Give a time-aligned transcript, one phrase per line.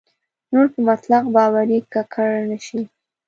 [0.51, 2.81] نور په مطلق باورۍ ککړ نه شي.